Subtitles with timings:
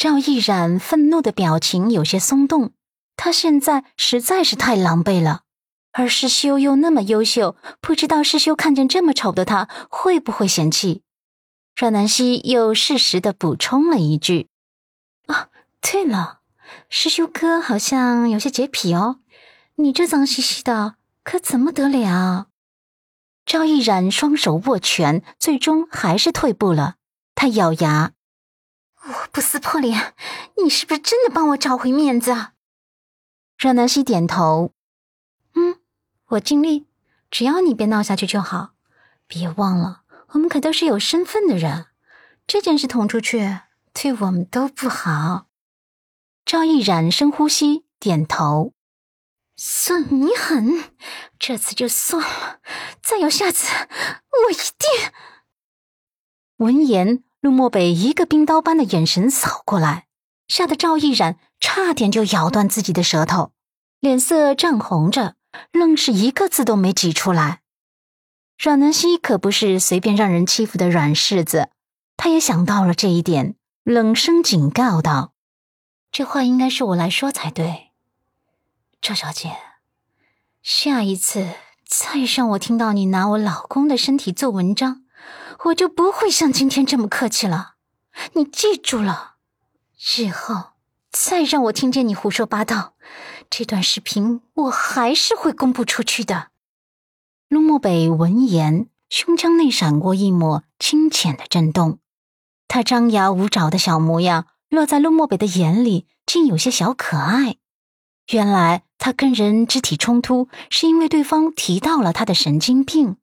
[0.00, 2.72] 赵毅然愤怒的表情有些松动，
[3.16, 5.42] 他现在实在是太狼狈了。
[5.92, 11.02] 而师修又那么优秀，不知道师修看见这么丑的他会不会嫌弃？
[11.76, 14.48] 阮南希又适时的补充了一句
[15.28, 15.48] ：“啊，
[15.82, 16.38] 对了，
[16.88, 19.18] 师修哥好像有些洁癖哦，
[19.74, 22.46] 你这脏兮兮的，可怎么得了？”
[23.44, 26.94] 赵毅然双手握拳，最终还是退步了。
[27.34, 28.12] 他咬牙。
[29.02, 30.14] 我不撕破脸，
[30.62, 32.52] 你是不是真的帮我找回面子啊？
[33.58, 34.72] 阮南希点头，
[35.54, 35.80] 嗯，
[36.28, 36.86] 我尽力，
[37.30, 38.74] 只要你别闹下去就好。
[39.26, 41.86] 别忘了，我们可都是有身份的人，
[42.46, 43.60] 这件事捅出去，
[43.92, 45.46] 对我们都不好。
[46.44, 48.74] 赵毅然深呼吸，点头。
[49.56, 50.90] 算你狠，
[51.38, 52.60] 这次就算了，
[53.02, 53.66] 再有下次，
[54.46, 55.12] 我一定。
[56.56, 57.24] 闻言。
[57.40, 60.06] 陆漠北一个冰刀般的眼神扫过来，
[60.46, 63.52] 吓得赵毅然差点就咬断自己的舌头，
[63.98, 65.36] 脸色涨红着，
[65.72, 67.60] 愣是一个字都没挤出来。
[68.58, 71.70] 阮南希可不是随便让人欺负的软柿子，
[72.18, 73.54] 他也想到了这一点，
[73.84, 75.32] 冷声警告道
[76.12, 77.92] ：“这话应该是我来说才对，
[79.00, 79.56] 赵小姐，
[80.62, 81.48] 下一次
[81.86, 85.04] 再让我听到你拿我老公的身体做文章。”
[85.66, 87.74] 我就不会像今天这么客气了，
[88.32, 89.34] 你记住了，
[90.16, 90.70] 日后
[91.10, 92.94] 再让我听见你胡说八道，
[93.50, 96.48] 这段视频我还是会公布出去的。
[97.48, 101.98] 陆漠北闻言，胸腔内闪过一抹清浅的震动，
[102.66, 107.56] 他张牙舞爪的小模样落在陆漠北的眼里，竟有些小可爱。
[108.30, 113.16] 原来他跟人肢体冲突，是因为对方提到了他的神经病，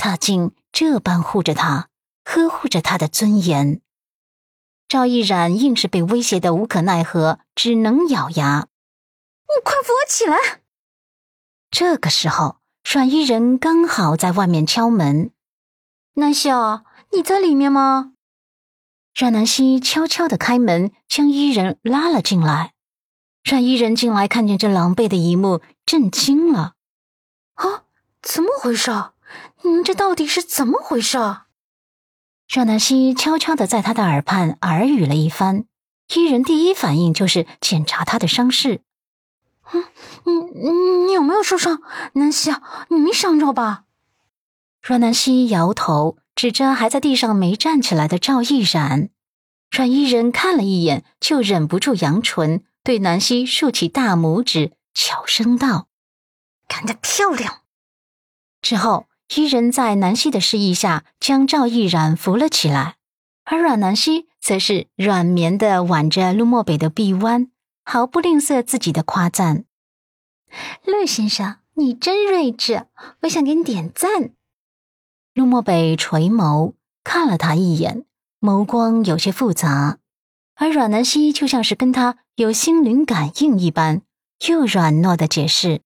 [0.00, 0.52] 他竟。
[0.72, 1.88] 这般护着他，
[2.24, 3.82] 呵护着他的尊严。
[4.86, 8.68] 赵毅然硬是被威胁的无可奈何，只能咬牙
[9.50, 10.60] ：“你快扶我起来！”
[11.72, 15.32] 这个时候，阮伊人刚好在外面敲门。
[16.14, 16.48] 南希，
[17.10, 18.12] 你在里面吗？
[19.14, 22.74] 阮南希悄悄的开门，将伊人拉了进来。
[23.42, 26.74] 阮伊人进来，看见这狼狈的一幕，震惊了
[27.54, 27.82] ：“啊，
[28.22, 28.92] 怎么回事？”
[29.62, 31.18] 你们这到底是怎么回事？
[32.52, 35.66] 阮南希悄悄的在他的耳畔耳语了一番，
[36.14, 38.82] 伊人第一反应就是检查他的伤势。
[39.72, 39.84] 嗯，
[40.24, 41.80] 你你有没有受伤？
[42.14, 42.50] 南希，
[42.88, 43.84] 你没伤着吧？
[44.82, 49.10] 阮南希摇头，指着还在地上没站起来的赵毅然。
[49.70, 55.86] 阮伊人看了一眼，就忍不住扬唇，对南希竖起大拇指，悄声道
[56.66, 57.60] ：“干得漂亮。”
[58.60, 59.06] 之后。
[59.36, 62.96] 伊人在南希的示意下，将赵毅然扶了起来，
[63.44, 67.48] 而阮南希则是软绵的挽着陆漠北的臂弯，
[67.84, 69.64] 毫不吝啬自己的夸赞
[70.84, 72.86] ：“陆先生，你真睿智，
[73.22, 74.30] 我想给你点赞。”
[75.32, 76.72] 陆漠北垂眸
[77.04, 78.04] 看了他一眼，
[78.40, 79.98] 眸光有些复杂，
[80.56, 84.02] 而阮南希就像是跟他有心灵感应一般，
[84.48, 85.82] 又软糯的解释。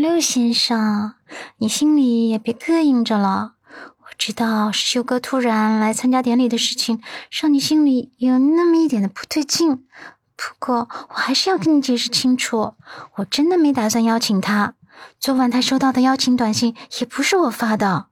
[0.00, 1.12] 六先生，
[1.58, 3.56] 你心里也别膈应着了。
[3.98, 9.86] 我知道是修哥突然来参加典礼的事情，让你心里有那么一点的不对劲。
[10.34, 12.72] 不过我还是要跟你解释清楚，
[13.16, 14.72] 我真的没打算邀请他。
[15.18, 18.06] 昨晚他收到的邀请短信也不是我发的，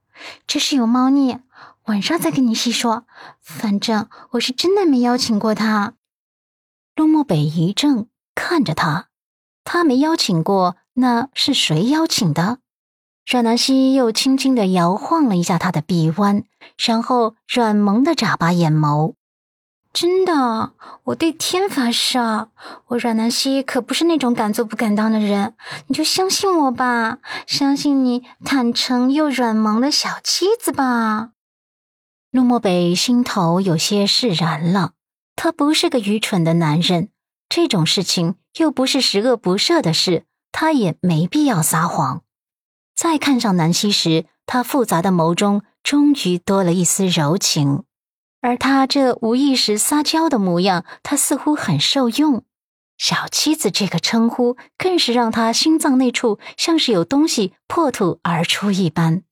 [0.45, 1.39] 这是有猫腻。
[1.85, 3.07] 晚上再跟你细说。
[3.41, 5.93] 反正我是真的没邀请过他。
[6.95, 8.05] 陆漠北一怔，
[8.35, 9.07] 看着他，
[9.63, 10.75] 他没邀请过。
[10.95, 12.59] 那是谁邀请的？
[13.25, 16.43] 阮南希又轻轻的摇晃了一下他的臂弯，
[16.77, 19.13] 然后软萌的眨巴眼眸。
[19.93, 20.73] 真的，
[21.03, 22.17] 我对天发誓，
[22.87, 25.55] 我阮南希可不是那种敢做不敢当的人，
[25.87, 31.31] 你就相信我吧，相信你坦诚又软萌的小妻子吧。
[32.31, 34.93] 陆漠北心头有些释然了，
[35.35, 37.09] 他不是个愚蠢的男人，
[37.47, 40.25] 这种事情又不是十恶不赦的事。
[40.51, 42.23] 他也没必要撒谎。
[42.95, 47.83] 再看上南希时，他复杂的眸中终于多了一丝柔情，
[48.41, 52.43] 而他这无意识撒娇的模样，他似乎很受用。
[52.97, 59.23] 小妻子这个称呼，更是让他心脏那处像是有东西破土而出一般。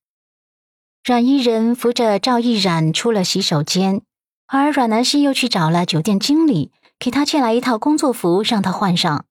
[1.04, 4.02] 阮依人扶着赵毅然出了洗手间，
[4.48, 9.26] 而阮南希又去找了酒店经理，给他借来一套工作服，让他换上。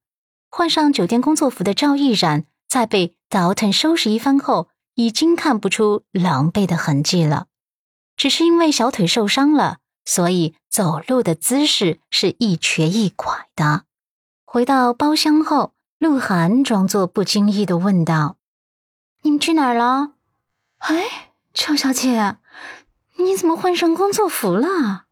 [0.57, 7.45] 换上酒店工作服的赵毅然，在被倒腾收拾一番后，已经看不出狼狈的痕迹了。
[8.15, 13.83] 只是因为小腿受伤了，所以走路的姿势是一瘸一拐的。
[14.45, 18.37] 回到包厢后，鹿晗装作不经意的问道
[19.21, 20.13] ：“你们去哪儿了
[20.81, 22.37] ？”“哎，赵小姐，
[23.17, 25.05] 你怎么换上工作服了？”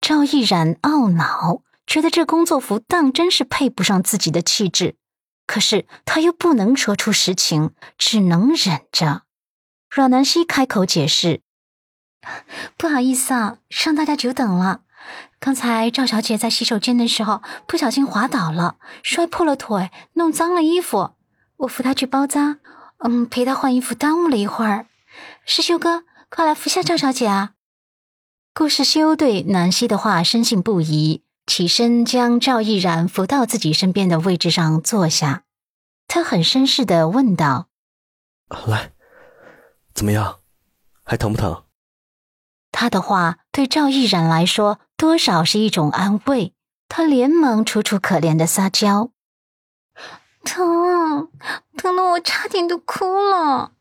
[0.00, 4.96] 赵毅然懊恼，觉得这工作服当真是配不上自己的气质，
[5.46, 9.22] 可是他又不能说出实情，只能忍着。
[9.88, 11.42] 阮南希开口解释
[12.76, 14.82] ：“不好意思啊，让大家久等了。
[15.38, 21.12] 刚才赵小姐在洗手间的时候不小心滑倒了，摔破了腿，弄脏了衣服。
[21.58, 22.58] 我扶她去包扎，
[22.98, 24.86] 嗯，陪她换衣服，耽误了一会儿。
[25.44, 27.52] 师修哥，快来扶下赵小姐啊！”
[28.52, 35.44] 顾世修对南希的话深信不疑，起身将赵毅然扶到自己身边的位置上坐下。
[36.08, 37.68] 他很绅士的问道
[38.66, 38.92] ：“来。”
[39.94, 40.40] 怎么样，
[41.04, 41.64] 还疼不疼？
[42.70, 46.52] 他的话对赵毅然来说多少是一种安慰，
[46.88, 49.10] 他连忙楚楚可怜的撒娇
[50.44, 51.30] ：“疼，
[51.78, 53.72] 疼的我差点都哭了。”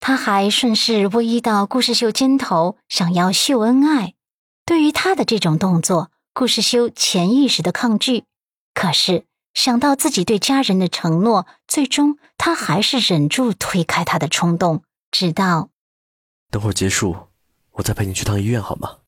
[0.00, 4.14] 他还顺势偎依到顾世秀肩头，想要秀恩爱。
[4.64, 8.24] 对于他的这种动作，顾世修潜意识的抗拒，
[8.72, 14.82] 可是想到自己对家人的承诺，最终他还是忍住推开他的冲动。
[15.10, 15.70] 直到
[16.50, 17.28] 等会儿结束，
[17.72, 18.98] 我再陪你去趟医院，好吗？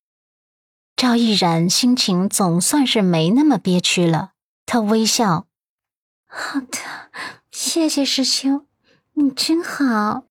[0.97, 4.33] 赵毅然心情总算是没那么憋屈了，
[4.67, 5.47] 他微笑
[6.27, 6.79] ：“好的，
[7.51, 8.67] 谢谢师兄，
[9.15, 10.25] 你真好。”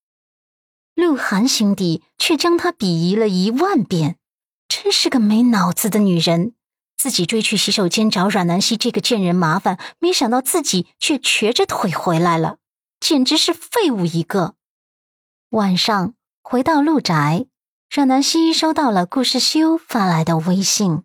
[0.94, 4.18] 鹿晗心底却将他鄙夷了一万遍，
[4.68, 6.54] 真是个没脑子的女人。
[7.02, 12.58] 自己追去洗手间找阮南希这个贱人麻烦，没想到自己却瘸着腿回来了，
[13.00, 14.54] 简直是废物一个。
[15.50, 16.14] 晚上
[16.44, 17.48] 回到陆宅，
[17.90, 21.02] 阮南希收到了顾世修发来的微信。